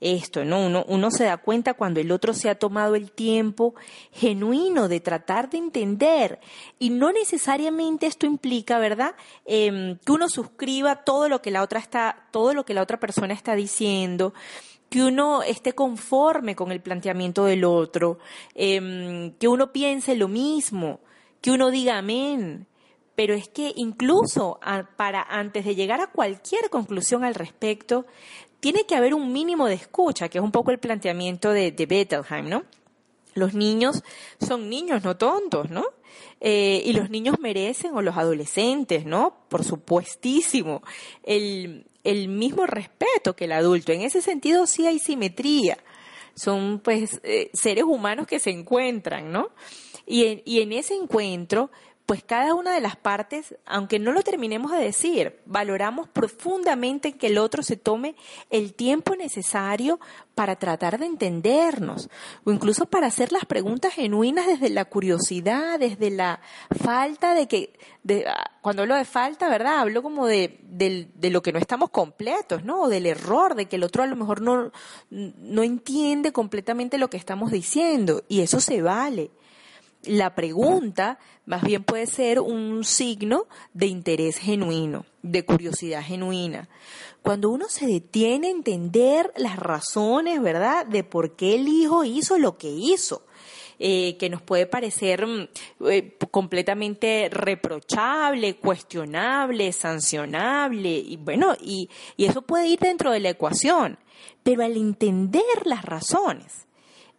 [0.00, 0.66] esto, ¿no?
[0.66, 3.74] Uno, uno, se da cuenta cuando el otro se ha tomado el tiempo
[4.12, 6.38] genuino de tratar de entender.
[6.78, 9.14] Y no necesariamente esto implica, ¿verdad?
[9.46, 13.00] Eh, que uno suscriba todo lo que la otra está, todo lo que la otra
[13.00, 14.34] persona está diciendo
[14.90, 18.18] que uno esté conforme con el planteamiento del otro,
[18.54, 21.00] eh, que uno piense lo mismo,
[21.40, 22.68] que uno diga amén,
[23.16, 24.60] pero es que incluso
[24.96, 28.06] para antes de llegar a cualquier conclusión al respecto,
[28.60, 31.86] tiene que haber un mínimo de escucha, que es un poco el planteamiento de, de
[31.86, 32.64] Bettelheim, ¿no?
[33.34, 34.02] Los niños
[34.40, 35.84] son niños, no tontos, ¿no?
[36.40, 39.36] Eh, y los niños merecen, o los adolescentes, ¿no?
[39.48, 40.82] Por supuestísimo,
[41.22, 43.92] el, el mismo respeto que el adulto.
[43.92, 45.78] En ese sentido sí hay simetría.
[46.34, 49.50] Son, pues, eh, seres humanos que se encuentran, ¿no?
[50.06, 51.70] Y en, y en ese encuentro,
[52.06, 57.26] pues cada una de las partes, aunque no lo terminemos de decir, valoramos profundamente que
[57.26, 58.14] el otro se tome
[58.48, 59.98] el tiempo necesario
[60.36, 62.08] para tratar de entendernos,
[62.44, 66.40] o incluso para hacer las preguntas genuinas desde la curiosidad, desde la
[66.78, 67.72] falta de que,
[68.04, 68.24] de,
[68.60, 69.80] cuando hablo de falta, ¿verdad?
[69.80, 72.82] Hablo como de, de, lo que no estamos completos, ¿no?
[72.82, 74.70] O del error, de que el otro a lo mejor no,
[75.10, 79.32] no entiende completamente lo que estamos diciendo, y eso se vale
[80.06, 86.68] la pregunta más bien puede ser un signo de interés genuino, de curiosidad genuina.
[87.22, 92.38] Cuando uno se detiene a entender las razones, ¿verdad?, de por qué el hijo hizo
[92.38, 93.22] lo que hizo.
[93.78, 95.26] Eh, que nos puede parecer
[95.86, 103.28] eh, completamente reprochable, cuestionable, sancionable, y bueno, y, y eso puede ir dentro de la
[103.28, 103.98] ecuación.
[104.42, 106.65] Pero al entender las razones,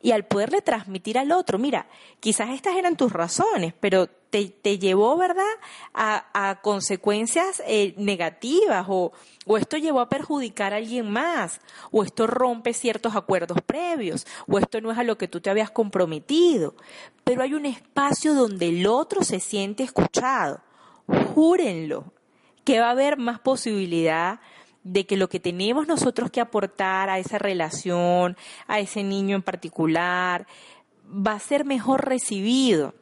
[0.02, 1.88] y al poderle transmitir al otro, mira,
[2.20, 5.44] quizás estas eran tus razones, pero te, te llevó, ¿verdad?,
[5.94, 9.12] a, a consecuencias eh, negativas o,
[9.46, 14.60] o esto llevó a perjudicar a alguien más, o esto rompe ciertos acuerdos previos, o
[14.60, 16.76] esto no es a lo que tú te habías comprometido.
[17.24, 20.62] Pero hay un espacio donde el otro se siente escuchado.
[21.34, 22.14] Júrenlo,
[22.64, 24.42] que va a haber más posibilidad
[24.88, 29.44] de que lo que tenemos nosotros que aportar a esa relación, a ese niño en
[29.44, 30.48] particular,
[31.06, 32.96] va a ser mejor recibido,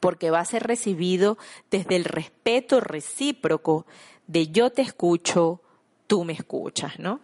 [0.00, 1.38] porque va a ser recibido
[1.70, 3.86] desde el respeto recíproco
[4.26, 5.60] de yo te escucho,
[6.06, 7.20] tú me escuchas, ¿no?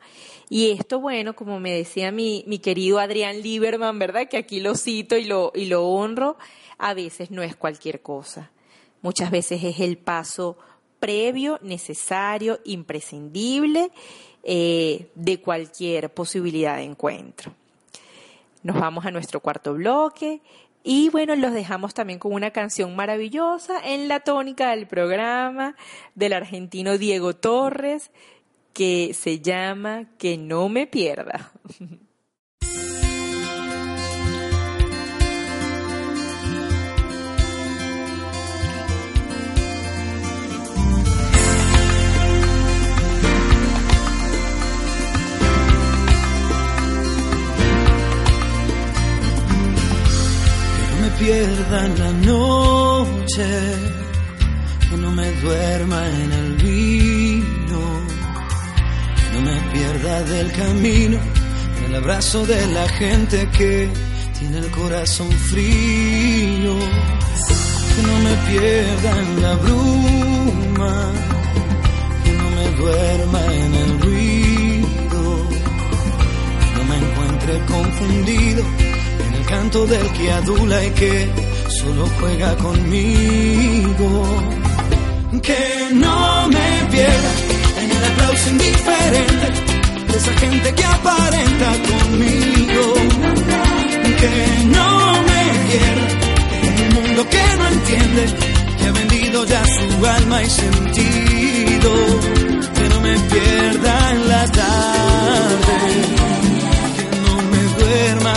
[0.49, 4.29] Y esto, bueno, como me decía mi, mi querido Adrián Lieberman, ¿verdad?
[4.29, 6.37] Que aquí lo cito y lo, y lo honro,
[6.77, 8.51] a veces no es cualquier cosa.
[9.01, 10.59] Muchas veces es el paso
[10.99, 13.91] previo, necesario, imprescindible
[14.43, 17.53] eh, de cualquier posibilidad de encuentro.
[18.63, 20.41] Nos vamos a nuestro cuarto bloque
[20.83, 25.77] y bueno, los dejamos también con una canción maravillosa en la tónica del programa
[26.15, 28.11] del argentino Diego Torres
[28.73, 31.53] que se llama Que no me pierda.
[51.19, 53.47] pierda en la noche,
[54.89, 57.81] que no me duerma en el vino,
[59.17, 61.19] que no me pierda del camino,
[61.79, 63.91] en el abrazo de la gente que
[64.39, 66.75] tiene el corazón frío,
[67.95, 71.13] que no me pierda en la bruma,
[72.25, 75.49] que no me duerma en el ruido,
[76.61, 78.98] que no me encuentre confundido
[79.49, 81.31] canto del que adula y que
[81.81, 84.09] solo juega conmigo.
[85.43, 87.33] Que no me pierda
[87.83, 89.47] en el aplauso indiferente
[90.09, 92.95] de esa gente que aparenta conmigo.
[94.21, 94.33] Que
[94.77, 96.09] no me pierda
[96.67, 98.23] en un mundo que no entiende,
[98.79, 101.91] que ha vendido ya su alma y sentido.
[102.75, 105.75] Que no me pierda en la tarde,
[106.97, 108.35] que no me duerma.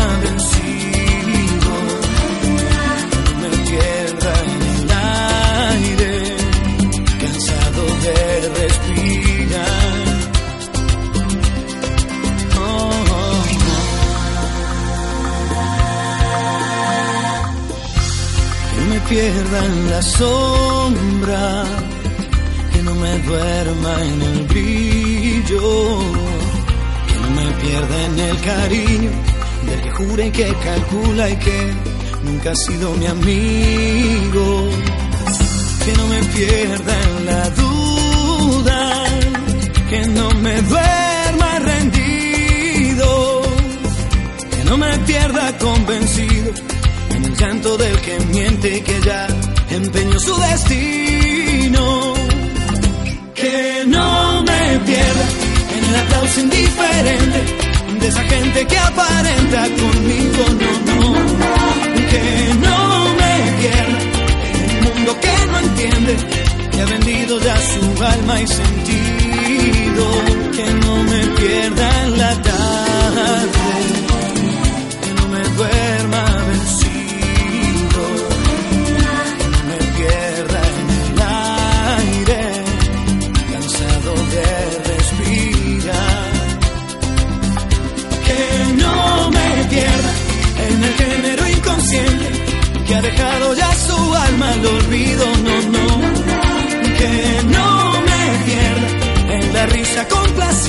[20.02, 21.64] Sombra,
[22.74, 26.00] que no me duerma en el brillo,
[27.08, 29.12] que no me pierda en el cariño
[29.68, 31.74] del que jura y que calcula y que
[32.24, 34.70] nunca ha sido mi amigo,
[35.86, 39.04] que no me pierda en la duda,
[39.90, 43.42] que no me duerma rendido,
[44.52, 46.52] que no me pierda convencido
[47.16, 49.28] en el llanto del que miente y que ya
[49.76, 52.14] empeñó su destino.
[53.36, 55.26] Que no me pierda
[55.76, 57.40] en el aplauso indiferente
[58.00, 61.14] de esa gente que aparenta conmigo, no, no.
[62.12, 62.80] Que no
[63.20, 64.00] me pierda
[64.54, 66.14] en un mundo que no entiende,
[66.72, 70.06] que ha vendido ya su alma y sentido.
[70.56, 73.52] Que no me pierda en la tarde,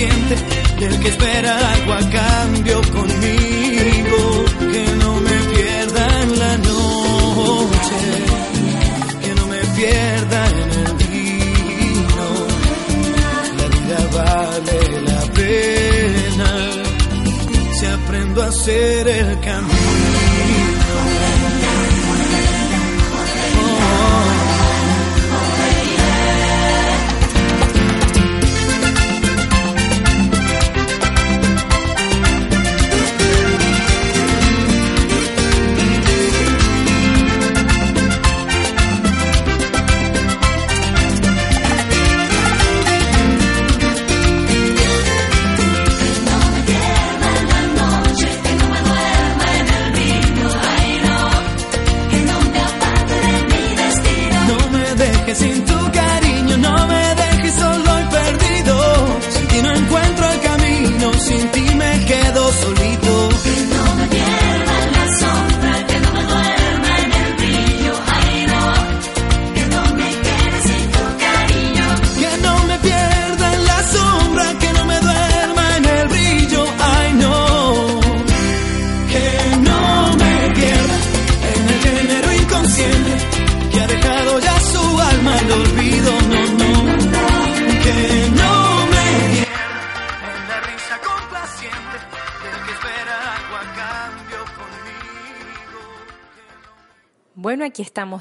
[0.02, 0.36] complaciente
[0.80, 2.81] del que espera algo a cambio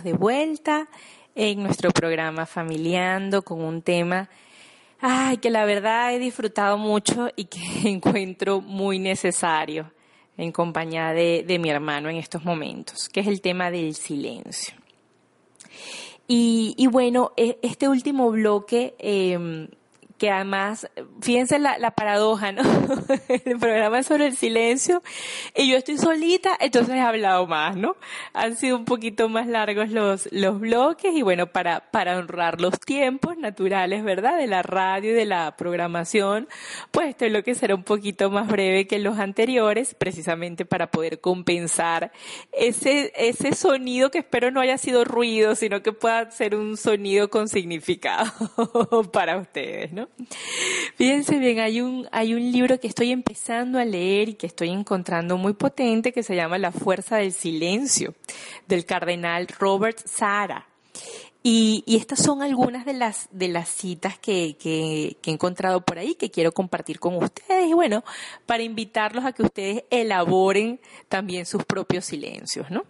[0.03, 0.87] de vuelta
[1.35, 4.29] en nuestro programa Familiando con un tema
[5.01, 9.91] ay, que la verdad he disfrutado mucho y que encuentro muy necesario
[10.37, 14.75] en compañía de, de mi hermano en estos momentos, que es el tema del silencio.
[16.27, 19.67] Y, y bueno, e- este último bloque eh,
[20.21, 20.87] que además,
[21.19, 22.61] fíjense la, la paradoja, ¿no?
[23.27, 25.01] el programa es sobre el silencio
[25.55, 27.95] y yo estoy solita, entonces he hablado más, ¿no?
[28.33, 32.79] Han sido un poquito más largos los, los bloques y bueno, para, para honrar los
[32.79, 34.37] tiempos naturales, ¿verdad?
[34.37, 36.47] De la radio y de la programación,
[36.91, 42.11] pues este bloque será un poquito más breve que los anteriores, precisamente para poder compensar
[42.51, 47.31] ese, ese sonido que espero no haya sido ruido, sino que pueda ser un sonido
[47.31, 48.31] con significado
[49.11, 50.10] para ustedes, ¿no?
[50.95, 54.69] Fíjense bien, hay un, hay un libro que estoy empezando a leer y que estoy
[54.69, 58.13] encontrando muy potente que se llama La Fuerza del Silencio,
[58.67, 60.67] del cardenal Robert Sara.
[61.43, 65.97] Y, estas son algunas de las, de las citas que, que, que he encontrado por
[65.97, 68.03] ahí que quiero compartir con ustedes y bueno,
[68.45, 72.83] para invitarlos a que ustedes elaboren también sus propios silencios, ¿no?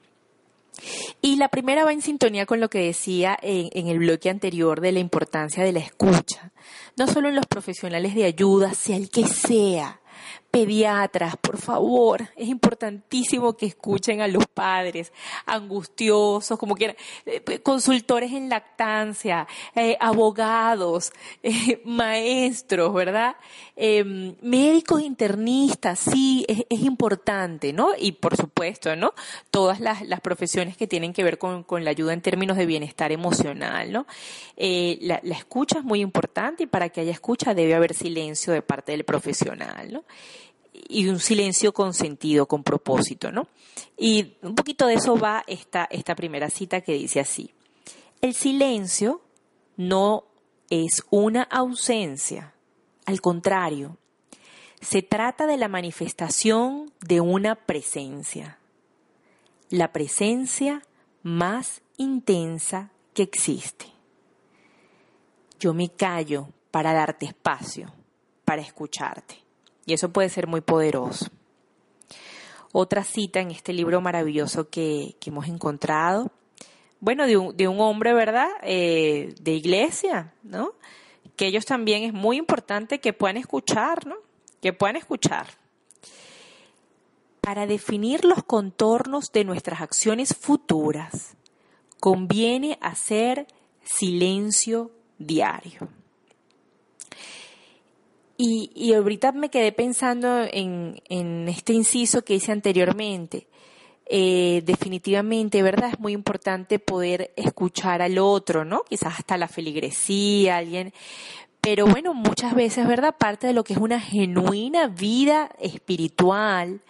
[1.21, 4.91] Y la primera va en sintonía con lo que decía en, el bloque anterior de
[4.91, 6.51] la importancia de la escucha,
[6.97, 10.01] no solo en los profesionales de ayuda, sea el que sea,
[10.52, 15.14] pediatras, por favor, es importantísimo que escuchen a los padres
[15.45, 23.38] angustiosos, como quieran, eh, consultores en lactancia, eh, abogados, eh, maestros, ¿verdad?
[23.78, 24.04] Eh,
[24.41, 27.91] médicos internistas, sí, es, importante, ¿no?
[27.97, 29.14] Y por supuesto, ¿no?
[29.52, 33.12] Todas las, profesiones que tienen que ver con, con, la ayuda en términos de bienestar
[33.12, 34.06] emocional, ¿no?
[34.58, 38.91] La escucha es muy importante y para que haya escucha debe haber silencio de parte
[38.91, 40.04] del profesional, ¿no?
[40.74, 43.47] Y un silencio con sentido, con propósito, ¿no?
[43.97, 47.53] Y un poquito de eso va esta, esta primera cita que dice así.
[48.22, 49.22] El silencio
[49.78, 50.26] no
[50.69, 52.53] es una ausencia,
[53.05, 53.97] al contrario,
[54.80, 58.57] se trata de la manifestación de una presencia,
[59.69, 60.82] la presencia
[61.24, 63.86] más intensa que existe.
[65.59, 67.93] Yo me callo para darte espacio,
[68.45, 69.36] para escucharte.
[69.86, 71.27] Y eso puede ser muy poderoso.
[72.71, 76.32] Otra cita en este libro maravilloso que, hemos encontrado,
[76.99, 78.47] bueno, de un, de un hombre, ¿verdad?
[78.63, 80.73] Eh, de iglesia, ¿no?
[81.36, 84.15] Que ellos también es muy importante que puedan escuchar, ¿no?
[84.61, 85.47] Que puedan escuchar.
[87.41, 91.36] Para definir los contornos de nuestras acciones futuras,
[91.99, 93.47] conviene hacer
[93.84, 95.89] silencio diario.
[98.43, 103.45] Y, y, ahorita me quedé pensando en, en, este inciso que hice anteriormente.
[104.07, 105.91] Eh, definitivamente, ¿verdad?
[105.93, 108.81] Es muy importante poder escuchar al otro, ¿no?
[108.89, 110.91] Quizás hasta la feligresía, alguien.
[111.61, 113.15] Pero bueno, muchas veces, ¿verdad?
[113.15, 116.81] Parte de lo que es una genuina vida espiritual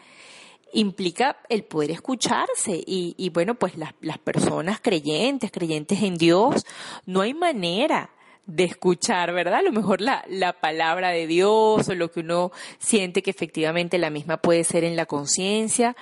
[0.71, 2.81] implica el poder escucharse.
[2.87, 6.65] Y, y bueno, pues las, las personas creyentes, creyentes en Dios,
[7.05, 8.09] no hay manera
[8.55, 9.59] de escuchar, ¿verdad?
[9.59, 13.97] A lo mejor la, la palabra de Dios o lo que uno siente que efectivamente
[13.97, 15.95] la misma puede ser en la conciencia,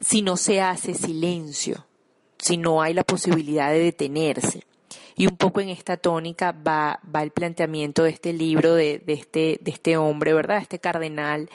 [0.00, 1.86] si no se hace silencio,
[2.38, 4.64] si no hay la posibilidad de detenerse.
[5.18, 9.14] Y un poco en esta tónica va, va el planteamiento de este libro de, de,
[9.14, 10.58] este, de este hombre, ¿verdad?
[10.58, 11.48] Este cardenal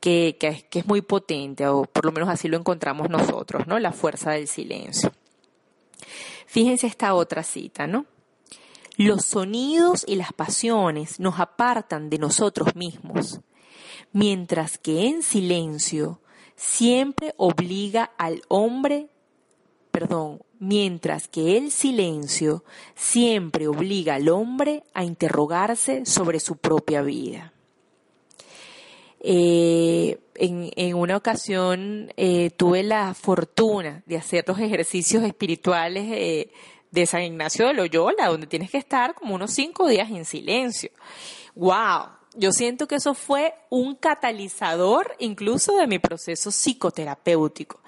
[0.00, 3.78] que, que, que es muy potente, o por lo menos así lo encontramos nosotros, ¿no?
[3.78, 5.12] La fuerza del silencio.
[6.46, 8.06] Fíjense esta otra cita, ¿no?
[8.96, 13.40] Los sonidos y las pasiones nos apartan de nosotros mismos,
[14.12, 16.20] mientras que en silencio
[16.54, 19.08] siempre obliga al hombre,
[19.90, 22.64] perdón, mientras que el silencio
[22.94, 27.52] siempre obliga al hombre a interrogarse sobre su propia vida.
[29.26, 36.50] Eh, en, una ocasión eh, tuve la fortuna de hacer los ejercicios espirituales eh,
[36.94, 40.90] de San Ignacio de Loyola, donde tienes que estar como unos cinco días en silencio.
[41.56, 42.06] ¡Wow!
[42.36, 47.80] Yo siento que eso fue un catalizador incluso de mi proceso psicoterapéutico,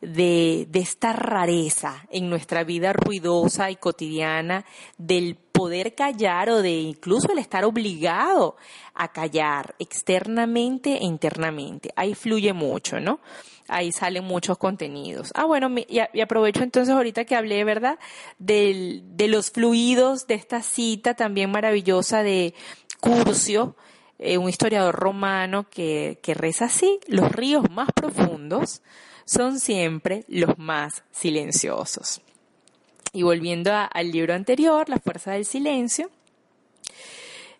[0.00, 4.64] de, de esta rareza en nuestra vida ruidosa y cotidiana
[4.96, 8.56] del poder callar o de incluso el estar obligado
[8.94, 11.90] a callar externamente e internamente.
[11.96, 13.20] Ahí fluye mucho, ¿no?
[13.68, 15.32] Ahí salen muchos contenidos.
[15.34, 17.98] Ah, bueno, y, aprovecho entonces ahorita que hablé, ¿verdad?
[18.38, 22.54] Del, de los fluidos de esta cita también maravillosa de
[23.00, 23.76] Curcio,
[24.18, 28.82] eh, un historiador romano que, que reza así, los ríos más profundos
[29.24, 32.22] son siempre los más silenciosos.
[33.12, 36.10] Y volviendo al libro anterior, La fuerza del silencio,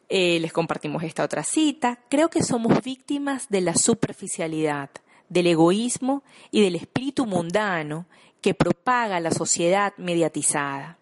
[0.08, 1.98] eh, les compartimos esta otra cita.
[2.08, 4.90] Creo que somos víctimas de la superficialidad,
[5.28, 8.06] del egoísmo y del espíritu mundano
[8.40, 10.98] que propaga la sociedad mediatizada.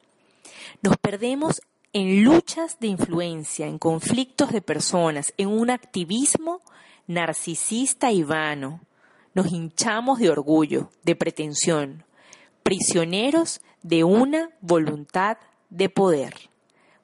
[0.83, 1.61] Nos perdemos
[1.93, 6.61] en luchas de influencia, en conflictos de personas, en un activismo
[7.07, 8.81] narcisista y vano.
[9.35, 12.05] Nos hinchamos de orgullo, de pretensión,
[12.63, 15.39] prisioneros de una voluntad
[15.71, 16.35] de poder.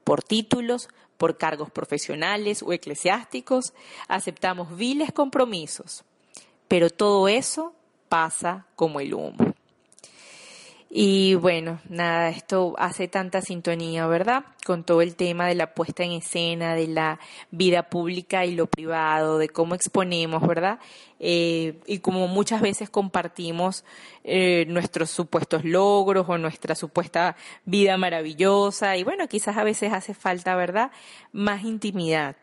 [0.05, 3.75] Por títulos, por cargos profesionales o eclesiásticos,
[4.09, 6.05] aceptamos viles compromisos.
[6.71, 7.75] Pero todo eso
[8.09, 9.35] pasa como el humo.
[10.89, 14.45] Y bueno, nada, esto hace tanta sintonía, ¿verdad?
[14.65, 17.19] Con todo el tema de la puesta en escena, de la
[17.51, 20.79] vida pública y lo privado, de cómo exponemos, ¿verdad?
[21.19, 23.85] Eh, y como muchas veces compartimos
[24.23, 28.97] eh, nuestros supuestos logros o nuestra supuesta vida maravillosa.
[28.97, 30.93] Y bueno, quizás a veces hace falta, ¿verdad?
[31.33, 32.37] Más intimidad,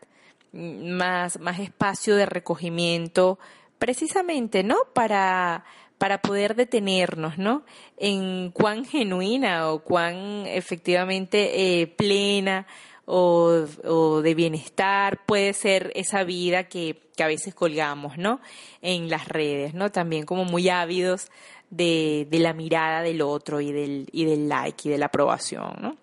[0.52, 3.38] más, más espacio de recogimiento,
[3.78, 4.76] precisamente, ¿no?
[4.94, 5.64] Para
[5.98, 7.64] para poder detenernos, ¿no?
[7.96, 12.66] En cuán genuina o cuán efectivamente eh, plena
[13.04, 18.40] o, o, de bienestar puede ser esa vida que, que, a veces colgamos, ¿no?
[18.80, 19.90] En las redes, ¿no?
[19.90, 21.30] También como muy ávidos
[21.70, 25.74] de, de la mirada del otro y del, y del like y de la aprobación,
[25.80, 25.96] ¿no?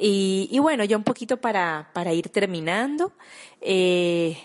[0.00, 3.12] Y, y bueno, ya un poquito para, para ir terminando.
[3.60, 4.38] Eh,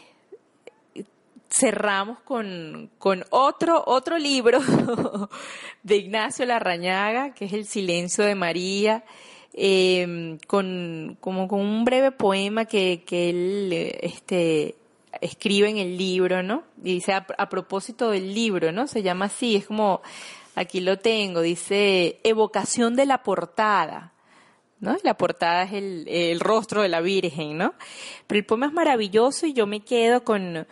[1.53, 4.59] cerramos con, con otro, otro libro
[5.83, 9.03] de Ignacio Larrañaga, que es El silencio de María,
[9.53, 13.69] eh, con, como con un breve poema que, que él
[14.01, 14.75] este,
[15.21, 16.63] escribe en el libro, ¿no?
[16.83, 18.87] Y dice, a, a propósito del libro, ¿no?
[18.87, 20.01] Se llama así, es como,
[20.55, 24.09] aquí lo tengo, dice, evocación de la portada.
[24.79, 24.97] ¿no?
[25.03, 27.73] La portada es el, el rostro de la Virgen, ¿no?
[28.27, 30.67] Pero el poema es maravilloso y yo me quedo con,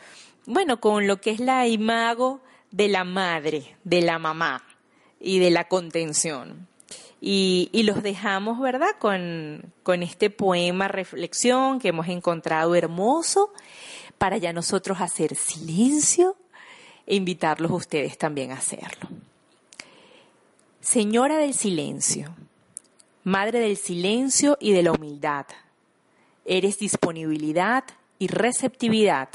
[0.45, 4.63] bueno, con lo que es la imago de la madre, de la mamá
[5.19, 6.67] y de la contención.
[7.23, 13.53] Y, los dejamos, ¿verdad?, con, con este poema reflexión que hemos encontrado hermoso
[14.17, 16.35] para ya nosotros hacer silencio
[17.05, 19.07] e invitarlos a ustedes también a hacerlo.
[20.79, 22.33] Señora del silencio,
[23.23, 25.45] Madre del silencio y de la humildad,
[26.43, 27.83] eres disponibilidad
[28.17, 29.29] y receptividad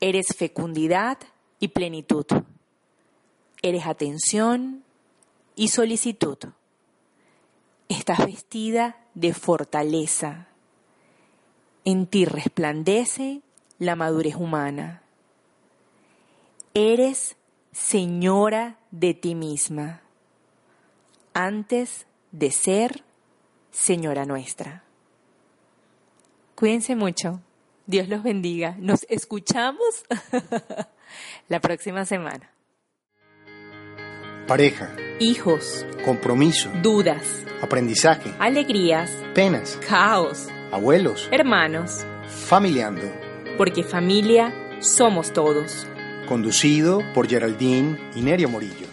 [0.00, 1.18] Eres fecundidad
[1.58, 2.26] y plenitud.
[3.62, 4.82] Eres atención
[5.54, 6.38] y solicitud.
[7.88, 10.48] Estás vestida de fortaleza.
[11.84, 13.42] En ti resplandece
[13.78, 15.02] la madurez humana.
[16.72, 17.36] Eres
[17.72, 20.02] señora de ti misma,
[21.34, 23.04] antes de ser
[23.70, 24.84] señora nuestra.
[26.54, 27.40] Cuídense mucho.
[27.90, 28.76] Dios los bendiga.
[28.78, 30.04] Nos escuchamos
[31.48, 32.48] la próxima semana.
[34.46, 43.02] Pareja, Hijos, compromiso, dudas, aprendizaje, alegrías, penas, caos, abuelos, hermanos, familiando.
[43.58, 45.86] porque familia somos todos.
[46.28, 48.89] Conducido por Geraldine y Morillo.